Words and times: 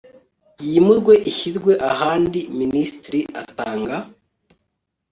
yimurwe 0.67 1.13
ishyirwe 1.29 1.71
ahandi 1.91 2.39
Minisitiri 2.59 3.21
atanga 3.41 3.97